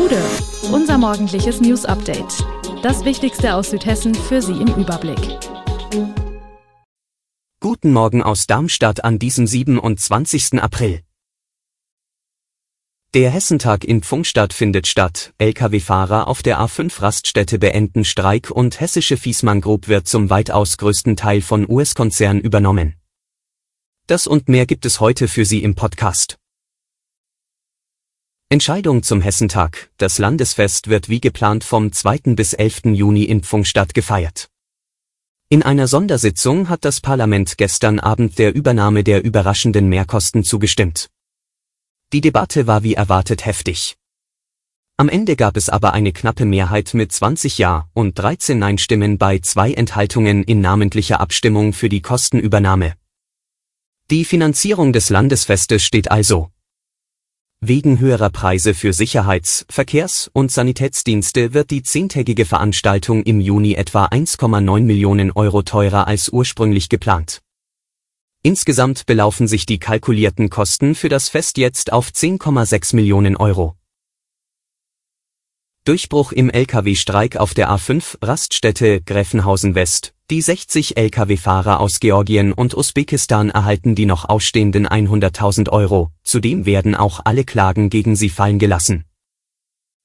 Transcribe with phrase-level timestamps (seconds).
[0.00, 0.22] Gude,
[0.72, 2.42] unser morgendliches News Update.
[2.82, 5.20] Das Wichtigste aus Südhessen für Sie im Überblick.
[7.60, 10.54] Guten Morgen aus Darmstadt an diesem 27.
[10.62, 11.02] April.
[13.12, 15.34] Der Hessentag in Pfungstadt findet statt.
[15.36, 21.42] Lkw-Fahrer auf der A5-Raststätte beenden Streik und hessische Fiesmann Group wird zum weitaus größten Teil
[21.42, 22.94] von US-Konzern übernommen.
[24.06, 26.38] Das und mehr gibt es heute für Sie im Podcast.
[28.52, 29.92] Entscheidung zum Hessentag.
[29.96, 32.34] Das Landesfest wird wie geplant vom 2.
[32.34, 32.86] bis 11.
[32.86, 34.48] Juni in Pfungstadt gefeiert.
[35.48, 41.10] In einer Sondersitzung hat das Parlament gestern Abend der Übernahme der überraschenden Mehrkosten zugestimmt.
[42.12, 43.96] Die Debatte war wie erwartet heftig.
[44.96, 49.38] Am Ende gab es aber eine knappe Mehrheit mit 20 Ja und 13 Nein-Stimmen bei
[49.38, 52.94] zwei Enthaltungen in namentlicher Abstimmung für die Kostenübernahme.
[54.10, 56.50] Die Finanzierung des Landesfestes steht also.
[57.62, 64.06] Wegen höherer Preise für Sicherheits-, Verkehrs- und Sanitätsdienste wird die zehntägige Veranstaltung im Juni etwa
[64.06, 67.42] 1,9 Millionen Euro teurer als ursprünglich geplant.
[68.42, 73.76] Insgesamt belaufen sich die kalkulierten Kosten für das Fest jetzt auf 10,6 Millionen Euro.
[75.84, 80.12] Durchbruch im Lkw-Streik auf der A5 Raststätte Gräfenhausen West.
[80.30, 86.94] Die 60 Lkw-Fahrer aus Georgien und Usbekistan erhalten die noch ausstehenden 100.000 Euro, zudem werden
[86.94, 89.06] auch alle Klagen gegen sie fallen gelassen.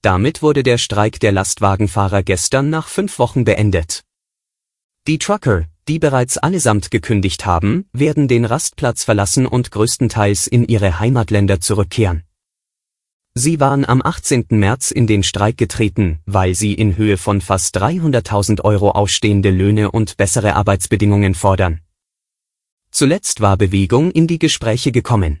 [0.00, 4.04] Damit wurde der Streik der Lastwagenfahrer gestern nach fünf Wochen beendet.
[5.06, 10.98] Die Trucker, die bereits allesamt gekündigt haben, werden den Rastplatz verlassen und größtenteils in ihre
[10.98, 12.24] Heimatländer zurückkehren.
[13.40, 14.46] Sie waren am 18.
[14.50, 19.92] März in den Streik getreten, weil sie in Höhe von fast 300.000 Euro ausstehende Löhne
[19.92, 21.80] und bessere Arbeitsbedingungen fordern.
[22.90, 25.38] Zuletzt war Bewegung in die Gespräche gekommen.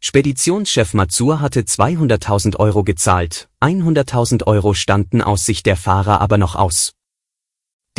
[0.00, 6.54] Speditionschef Mazur hatte 200.000 Euro gezahlt, 100.000 Euro standen aus Sicht der Fahrer aber noch
[6.54, 6.94] aus.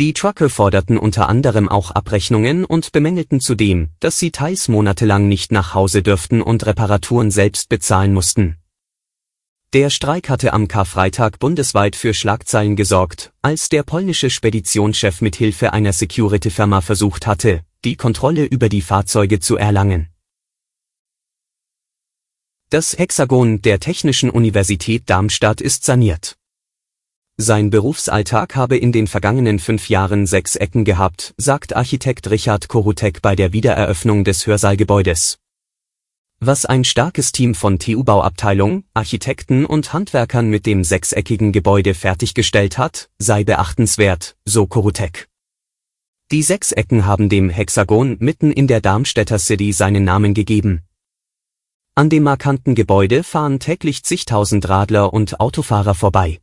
[0.00, 5.52] Die Trucker forderten unter anderem auch Abrechnungen und bemängelten zudem, dass sie teils monatelang nicht
[5.52, 8.59] nach Hause dürften und Reparaturen selbst bezahlen mussten.
[9.72, 15.72] Der Streik hatte am Karfreitag bundesweit für Schlagzeilen gesorgt, als der polnische Speditionschef mit Hilfe
[15.72, 20.08] einer Security-Firma versucht hatte, die Kontrolle über die Fahrzeuge zu erlangen.
[22.68, 26.36] Das Hexagon der Technischen Universität Darmstadt ist saniert.
[27.36, 33.22] Sein Berufsalltag habe in den vergangenen fünf Jahren sechs Ecken gehabt, sagt Architekt Richard Korutek
[33.22, 35.38] bei der Wiedereröffnung des Hörsaalgebäudes.
[36.42, 43.10] Was ein starkes Team von TU-Bauabteilung, Architekten und Handwerkern mit dem sechseckigen Gebäude fertiggestellt hat,
[43.18, 45.28] sei beachtenswert, so Korutek.
[46.30, 50.80] Die Sechsecken haben dem Hexagon mitten in der Darmstädter City seinen Namen gegeben.
[51.94, 56.40] An dem markanten Gebäude fahren täglich zigtausend Radler und Autofahrer vorbei.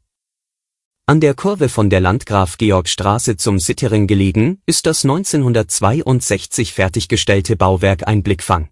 [1.08, 8.22] An der Kurve von der Landgraf-Georg-Straße zum Sittering gelegen, ist das 1962 fertiggestellte Bauwerk ein
[8.22, 8.70] Blickfang.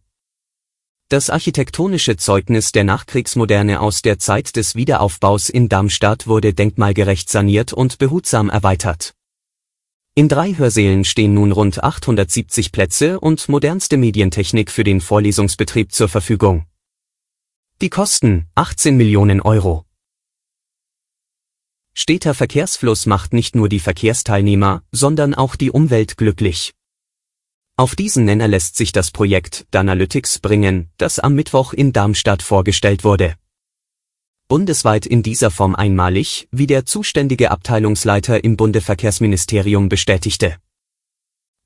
[1.07, 7.73] Das architektonische Zeugnis der Nachkriegsmoderne aus der Zeit des Wiederaufbaus in Darmstadt wurde denkmalgerecht saniert
[7.73, 9.13] und behutsam erweitert.
[10.15, 16.09] In drei Hörsälen stehen nun rund 870 Plätze und modernste Medientechnik für den Vorlesungsbetrieb zur
[16.09, 16.65] Verfügung.
[17.81, 19.85] Die Kosten 18 Millionen Euro.
[21.93, 26.73] Steter Verkehrsfluss macht nicht nur die Verkehrsteilnehmer, sondern auch die Umwelt glücklich.
[27.77, 33.03] Auf diesen Nenner lässt sich das Projekt Danalytics bringen, das am Mittwoch in Darmstadt vorgestellt
[33.03, 33.35] wurde.
[34.47, 40.55] Bundesweit in dieser Form einmalig, wie der zuständige Abteilungsleiter im Bundeverkehrsministerium bestätigte.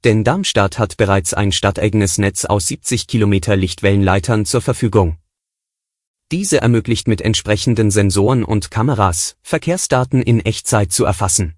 [0.03, 5.17] Denn Darmstadt hat bereits ein stadteigenes Netz aus 70 Kilometer Lichtwellenleitern zur Verfügung.
[6.31, 11.53] Diese ermöglicht mit entsprechenden Sensoren und Kameras, Verkehrsdaten in Echtzeit zu erfassen.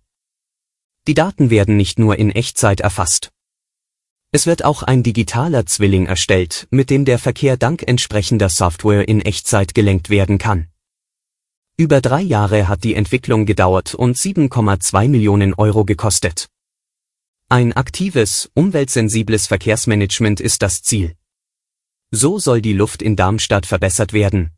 [1.07, 3.31] Die Daten werden nicht nur in Echtzeit erfasst,
[4.33, 9.21] es wird auch ein digitaler Zwilling erstellt, mit dem der Verkehr dank entsprechender Software in
[9.21, 10.67] Echtzeit gelenkt werden kann.
[11.75, 16.47] Über drei Jahre hat die Entwicklung gedauert und 7,2 Millionen Euro gekostet.
[17.49, 21.15] Ein aktives, umweltsensibles Verkehrsmanagement ist das Ziel.
[22.11, 24.51] So soll die Luft in Darmstadt verbessert werden.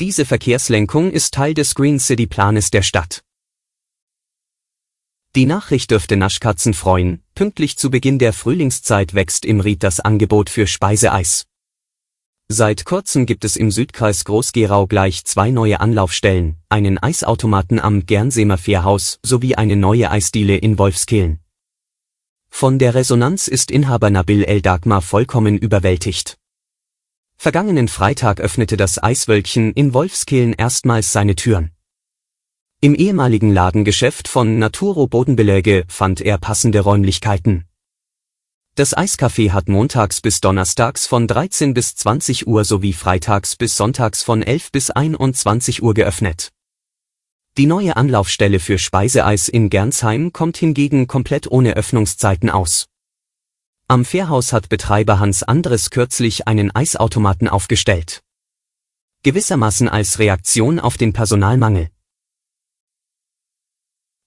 [0.00, 3.22] Diese Verkehrslenkung ist Teil des Green City Planes der Stadt.
[5.36, 10.48] Die Nachricht dürfte Naschkatzen freuen, pünktlich zu Beginn der Frühlingszeit wächst im Ried das Angebot
[10.48, 11.46] für Speiseeis.
[12.46, 18.58] Seit kurzem gibt es im Südkreis Groß-Gerau gleich zwei neue Anlaufstellen, einen Eisautomaten am Gernsemer
[18.58, 21.40] Fährhaus sowie eine neue Eisdiele in Wolfskehlen.
[22.48, 26.36] Von der Resonanz ist Inhaber Nabil El Dagmar vollkommen überwältigt.
[27.36, 31.73] Vergangenen Freitag öffnete das Eiswölkchen in Wolfskehlen erstmals seine Türen.
[32.84, 37.64] Im ehemaligen Ladengeschäft von Naturo Bodenbeläge fand er passende Räumlichkeiten.
[38.74, 44.22] Das Eiscafé hat montags bis donnerstags von 13 bis 20 Uhr sowie freitags bis sonntags
[44.22, 46.50] von 11 bis 21 Uhr geöffnet.
[47.56, 52.84] Die neue Anlaufstelle für Speiseeis in Gernsheim kommt hingegen komplett ohne Öffnungszeiten aus.
[53.88, 58.20] Am Fährhaus hat Betreiber Hans Andres kürzlich einen Eisautomaten aufgestellt.
[59.22, 61.88] Gewissermaßen als Reaktion auf den Personalmangel.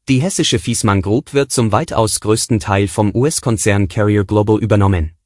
[0.09, 5.18] Die hessische Fiesmann Group wird zum weitaus größten Teil vom US-Konzern Carrier Global übernommen.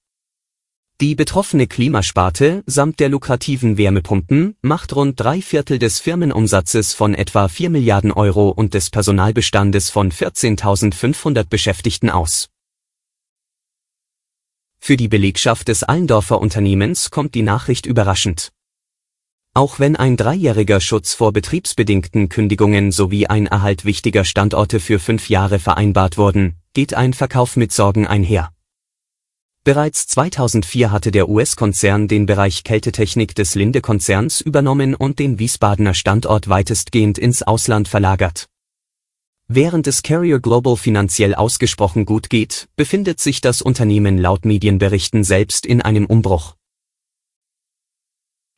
[1.00, 7.48] Die betroffene Klimasparte samt der lukrativen Wärmepumpen macht rund drei Viertel des Firmenumsatzes von etwa
[7.48, 12.50] 4 Milliarden Euro und des Personalbestandes von 14.500 Beschäftigten aus.
[14.80, 18.52] Für die Belegschaft des Allendorfer Unternehmens kommt die Nachricht überraschend.
[19.54, 25.28] Auch wenn ein dreijähriger Schutz vor betriebsbedingten Kündigungen sowie ein Erhalt wichtiger Standorte für fünf
[25.28, 28.54] Jahre vereinbart wurden, geht ein Verkauf mit Sorgen einher.
[29.66, 36.48] Bereits 2004 hatte der US-Konzern den Bereich Kältetechnik des Linde-Konzerns übernommen und den Wiesbadener Standort
[36.48, 38.48] weitestgehend ins Ausland verlagert.
[39.50, 45.66] Während es Carrier Global finanziell ausgesprochen gut geht, befindet sich das Unternehmen laut Medienberichten selbst
[45.66, 46.56] in einem Umbruch.